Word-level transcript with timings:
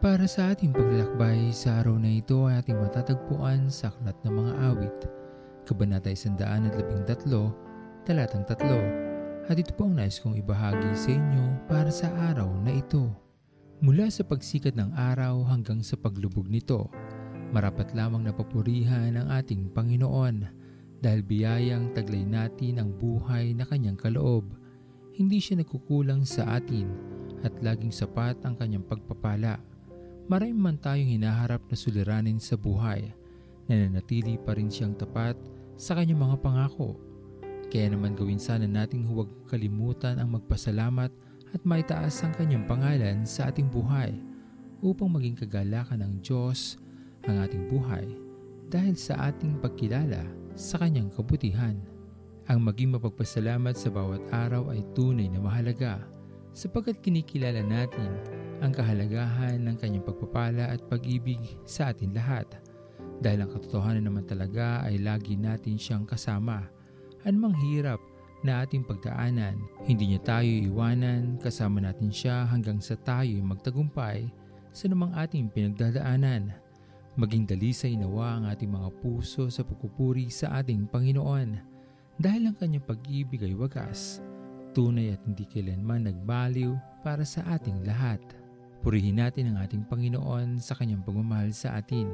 Para 0.00 0.24
sa 0.24 0.56
ating 0.56 0.72
paglalakbay 0.72 1.52
sa 1.52 1.84
araw 1.84 2.00
na 2.00 2.08
ito 2.08 2.48
ay 2.48 2.64
ating 2.64 2.80
matatagpuan 2.80 3.68
sa 3.68 3.92
Aklat 3.92 4.16
ng 4.24 4.32
Mga 4.32 4.52
Awit, 4.72 4.98
Kabanata 5.68 6.08
113, 6.08 7.28
Talatang 8.08 8.48
3. 8.48 9.52
At 9.52 9.60
ito 9.60 9.76
po 9.76 9.84
ang 9.84 10.00
nais 10.00 10.16
kong 10.16 10.40
ibahagi 10.40 10.96
sa 10.96 11.12
inyo 11.12 11.68
para 11.68 11.92
sa 11.92 12.08
araw 12.32 12.48
na 12.64 12.80
ito. 12.80 13.12
Mula 13.84 14.08
sa 14.08 14.24
pagsikat 14.24 14.72
ng 14.72 14.96
araw 14.96 15.44
hanggang 15.52 15.84
sa 15.84 16.00
paglubog 16.00 16.48
nito, 16.48 16.88
marapat 17.52 17.92
lamang 17.92 18.24
napapurihan 18.24 19.20
ang 19.20 19.28
ating 19.28 19.68
Panginoon 19.68 20.48
dahil 21.04 21.20
biyayang 21.20 21.92
taglay 21.92 22.24
natin 22.24 22.80
ang 22.80 22.96
buhay 22.96 23.52
na 23.52 23.68
kanyang 23.68 24.00
kaloob. 24.00 24.48
Hindi 25.12 25.44
siya 25.44 25.60
nagkukulang 25.60 26.24
sa 26.24 26.56
atin 26.56 26.88
at 27.44 27.52
laging 27.60 27.92
sapat 27.92 28.40
ang 28.48 28.56
kanyang 28.56 28.88
pagpapala 28.88 29.60
Marami 30.30 30.54
man 30.54 30.78
tayong 30.78 31.18
hinaharap 31.18 31.58
na 31.66 31.74
suliranin 31.74 32.38
sa 32.38 32.54
buhay, 32.54 33.02
nananatili 33.66 34.38
pa 34.38 34.54
rin 34.54 34.70
siyang 34.70 34.94
tapat 34.94 35.34
sa 35.74 35.98
kanyang 35.98 36.22
mga 36.22 36.36
pangako. 36.38 36.94
Kaya 37.66 37.90
naman 37.90 38.14
gawin 38.14 38.38
sana 38.38 38.62
nating 38.70 39.10
huwag 39.10 39.26
kalimutan 39.50 40.22
ang 40.22 40.38
magpasalamat 40.38 41.10
at 41.50 41.60
maitaas 41.66 42.22
ang 42.22 42.30
kanyang 42.38 42.62
pangalan 42.62 43.26
sa 43.26 43.50
ating 43.50 43.66
buhay 43.74 44.14
upang 44.86 45.10
maging 45.10 45.34
kagalakan 45.34 45.98
ng 45.98 46.22
Diyos 46.22 46.78
ang 47.26 47.42
ating 47.42 47.66
buhay 47.66 48.06
dahil 48.70 48.94
sa 48.94 49.34
ating 49.34 49.58
pagkilala 49.58 50.22
sa 50.54 50.78
kanyang 50.78 51.10
kabutihan. 51.10 51.74
Ang 52.46 52.62
maging 52.62 52.94
mapagpasalamat 52.94 53.74
sa 53.74 53.90
bawat 53.90 54.22
araw 54.30 54.70
ay 54.70 54.86
tunay 54.94 55.26
na 55.26 55.42
mahalaga 55.42 56.06
sapagkat 56.54 57.02
kinikilala 57.02 57.66
natin 57.66 58.39
ang 58.60 58.72
kahalagahan 58.76 59.56
ng 59.64 59.76
kanyang 59.80 60.04
pagpapala 60.04 60.68
at 60.68 60.80
pag-ibig 60.86 61.40
sa 61.64 61.92
atin 61.92 62.12
lahat. 62.12 62.46
Dahil 63.20 63.44
ang 63.44 63.50
katotohanan 63.52 64.04
naman 64.04 64.24
talaga 64.28 64.84
ay 64.84 65.00
lagi 65.00 65.36
natin 65.36 65.76
siyang 65.76 66.04
kasama. 66.08 66.68
Anumang 67.24 67.56
hirap 67.60 68.00
na 68.40 68.64
ating 68.64 68.84
pagdaanan, 68.84 69.60
hindi 69.84 70.12
niya 70.12 70.20
tayo 70.24 70.48
iwanan, 70.48 71.36
kasama 71.40 71.84
natin 71.84 72.08
siya 72.08 72.48
hanggang 72.48 72.80
sa 72.80 72.96
tayo 72.96 73.36
magtagumpay 73.44 74.32
sa 74.72 74.88
namang 74.88 75.12
ating 75.12 75.52
pinagdadaanan. 75.52 76.52
Maging 77.20 77.44
dalisay 77.44 78.00
nawa 78.00 78.40
ang 78.40 78.44
ating 78.48 78.72
mga 78.72 78.88
puso 79.04 79.52
sa 79.52 79.60
pagpupuri 79.60 80.32
sa 80.32 80.62
ating 80.62 80.88
Panginoon 80.88 81.60
dahil 82.16 82.48
ang 82.48 82.56
kanyang 82.56 82.84
pag-ibig 82.84 83.44
ay 83.44 83.52
wagas, 83.52 84.24
tunay 84.72 85.12
at 85.12 85.20
hindi 85.28 85.44
kailanman 85.44 86.08
nagbaliw 86.08 86.72
para 87.04 87.24
sa 87.24 87.44
ating 87.52 87.84
lahat. 87.84 88.20
Purihin 88.80 89.20
natin 89.20 89.52
ang 89.52 89.60
ating 89.60 89.84
Panginoon 89.84 90.56
sa 90.56 90.72
kanyang 90.72 91.04
pagmamahal 91.04 91.52
sa 91.52 91.76
atin. 91.76 92.08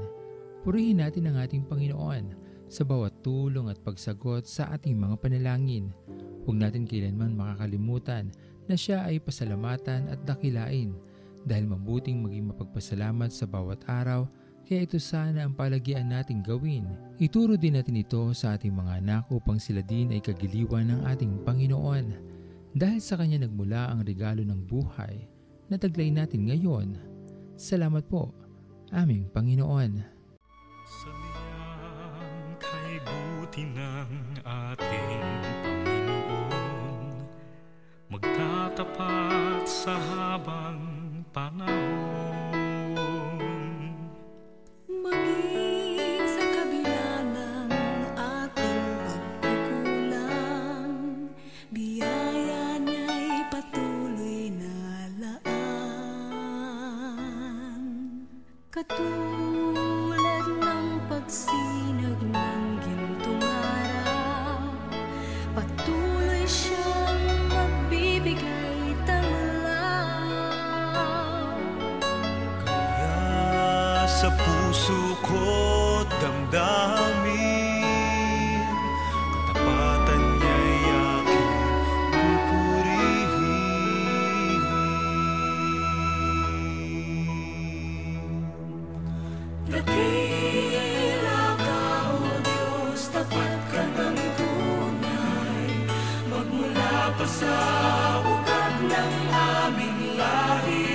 Purihin 0.66 0.98
natin 0.98 1.30
ang 1.30 1.38
ating 1.38 1.62
Panginoon 1.62 2.34
sa 2.66 2.82
bawat 2.82 3.14
tulong 3.22 3.70
at 3.70 3.78
pagsagot 3.86 4.50
sa 4.50 4.74
ating 4.74 4.98
mga 4.98 5.14
panalangin. 5.22 5.94
Huwag 6.42 6.58
natin 6.58 6.82
kailanman 6.82 7.38
makakalimutan 7.38 8.34
na 8.66 8.74
siya 8.74 9.06
ay 9.06 9.22
pasalamatan 9.22 10.10
at 10.10 10.18
dakilain 10.26 10.90
dahil 11.46 11.70
mabuting 11.70 12.18
maging 12.18 12.50
mapagpasalamat 12.50 13.30
sa 13.30 13.46
bawat 13.46 13.86
araw 13.86 14.26
kaya 14.66 14.82
ito 14.82 14.98
sana 14.98 15.46
ang 15.46 15.54
palagian 15.54 16.10
nating 16.10 16.42
gawin. 16.42 16.82
Ituro 17.22 17.54
din 17.54 17.78
natin 17.78 18.02
ito 18.02 18.34
sa 18.34 18.58
ating 18.58 18.74
mga 18.74 18.98
anak 18.98 19.30
upang 19.30 19.62
sila 19.62 19.78
din 19.86 20.10
ay 20.10 20.18
kagiliwan 20.18 20.90
ng 20.90 21.00
ating 21.06 21.46
Panginoon. 21.46 22.34
Dahil 22.74 22.98
sa 22.98 23.14
Kanya 23.14 23.46
nagmula 23.46 23.94
ang 23.94 24.02
regalo 24.02 24.42
ng 24.42 24.66
buhay, 24.66 25.35
na 25.66 25.76
taglay 25.78 26.10
natin 26.14 26.46
ngayon. 26.46 26.98
Salamat 27.58 28.06
po, 28.06 28.30
aming 28.92 29.26
Panginoon. 29.32 30.04
Sa 30.86 31.10
kay 32.62 33.02
buti 33.02 33.62
ng 33.74 34.10
ating 34.46 35.22
Panginoon, 35.66 36.96
magtatapat 38.12 39.64
sa 39.66 39.94
habang 39.98 40.80
panahon. 41.34 42.15
Katulad 58.86 60.46
ng 60.46 61.10
pagsinag 61.10 62.22
ng 62.22 62.66
gintong 62.78 63.42
araw 63.42 64.62
Patuloy 65.58 66.46
siyang 66.46 67.50
magbibigay 67.50 68.94
tanglaw 69.02 70.14
Kaya 72.62 74.06
sa 74.06 74.30
puso 74.30 75.18
ko 75.26 75.42
damdamin 76.22 77.65
sa 97.26 97.54
ugat 98.22 98.74
ng 98.86 99.14
aming 99.34 100.00
lahi. 100.14 100.86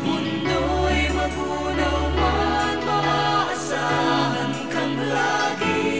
Mundo'y 0.00 1.00
magunaw 1.12 2.00
man 2.16 2.76
Maaasahan 2.88 4.52
kang 4.72 4.96
lagi. 4.96 5.92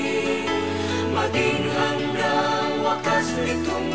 Maging 1.12 1.64
hanggang 1.68 2.70
wakas 2.80 3.28
nitong 3.44 3.88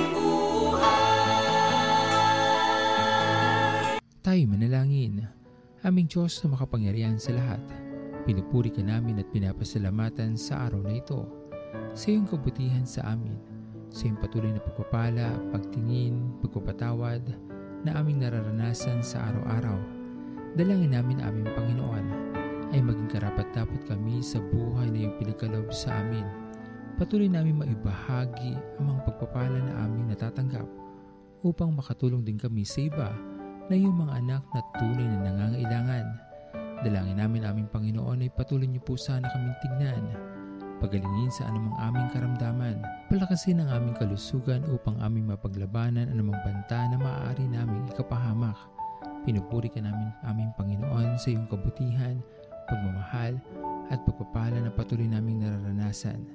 Tayo 4.24 4.44
manalangin. 4.48 5.26
Aming 5.84 6.08
Diyos 6.08 6.40
na 6.40 6.56
makapangyarihan 6.56 7.20
sa 7.20 7.36
lahat 7.36 7.60
Pinupuri 8.24 8.72
ka 8.72 8.80
namin 8.80 9.20
at 9.20 9.28
pinapasalamatan 9.36 10.40
sa 10.40 10.72
araw 10.72 10.80
na 10.80 10.96
ito. 10.96 11.28
Sa 11.92 12.08
iyong 12.08 12.24
kabutihan 12.24 12.88
sa 12.88 13.04
amin 13.12 13.53
sa 13.94 14.10
iyong 14.10 14.18
patuloy 14.18 14.50
na 14.50 14.58
pagpapala, 14.58 15.38
pagtingin, 15.54 16.18
pagpapatawad 16.42 17.22
na 17.86 17.94
aming 18.02 18.26
nararanasan 18.26 19.06
sa 19.06 19.30
araw-araw. 19.30 19.78
Dalangin 20.58 20.98
namin 20.98 21.22
aming 21.22 21.46
Panginoon 21.54 22.06
ay 22.74 22.82
maging 22.82 23.10
karapat 23.14 23.46
dapat 23.54 23.86
kami 23.86 24.26
sa 24.26 24.42
buhay 24.42 24.90
na 24.90 25.06
iyong 25.06 25.16
pinagkaloob 25.22 25.70
sa 25.70 25.94
amin. 26.02 26.26
Patuloy 26.98 27.30
namin 27.30 27.62
maibahagi 27.62 28.58
ang 28.82 28.86
mga 28.90 29.02
pagpapala 29.14 29.62
na 29.62 29.86
aming 29.86 30.10
natatanggap 30.10 30.66
upang 31.46 31.70
makatulong 31.78 32.26
din 32.26 32.42
kami 32.42 32.66
sa 32.66 32.82
iba 32.82 33.14
na 33.70 33.74
iyong 33.78 33.94
mga 33.94 34.14
anak 34.26 34.44
na 34.58 34.62
tunay 34.82 35.06
na 35.06 35.20
nangangailangan. 35.30 36.06
Dalangin 36.82 37.18
namin 37.22 37.46
aming 37.46 37.70
Panginoon 37.70 38.26
ay 38.26 38.34
patuloy 38.34 38.66
niyo 38.66 38.82
po 38.82 38.98
sana 38.98 39.30
kaming 39.30 39.58
tignan 39.62 40.33
pagalingin 40.84 41.32
sa 41.32 41.48
anumang 41.48 41.72
aming 41.80 42.12
karamdaman, 42.12 42.84
palakasin 43.08 43.64
ang 43.64 43.72
aming 43.72 43.96
kalusugan 43.96 44.60
upang 44.68 45.00
aming 45.00 45.32
mapaglabanan 45.32 46.12
anumang 46.12 46.36
banta 46.44 46.92
na 46.92 47.00
maaari 47.00 47.48
naming 47.48 47.88
ikapahamak. 47.88 48.60
Pinupuri 49.24 49.72
ka 49.72 49.80
namin 49.80 50.12
aming 50.28 50.52
Panginoon 50.60 51.16
sa 51.16 51.32
iyong 51.32 51.48
kabutihan, 51.48 52.20
pagmamahal 52.68 53.40
at 53.96 54.04
pagpapala 54.04 54.60
na 54.60 54.68
patuloy 54.76 55.08
naming 55.08 55.40
nararanasan. 55.40 56.28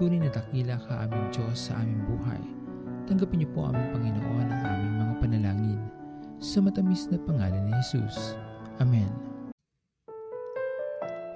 Tunay 0.00 0.16
na 0.16 0.32
dakila 0.32 0.80
ka 0.80 1.04
aming 1.04 1.28
Diyos 1.28 1.68
sa 1.68 1.76
aming 1.84 2.08
buhay. 2.08 2.40
Tanggapin 3.04 3.44
niyo 3.44 3.52
po 3.52 3.68
aming 3.68 3.92
Panginoon 3.92 4.48
ang 4.48 4.62
aming 4.64 4.94
mga 4.96 5.14
panalangin. 5.20 5.80
Sa 6.40 6.64
matamis 6.64 7.04
na 7.12 7.20
pangalan 7.20 7.68
ni 7.68 7.72
Jesus. 7.84 8.32
Amen. 8.80 9.12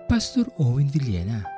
Pastor 0.09 0.49
Owen 0.56 0.89
Villena 0.89 1.57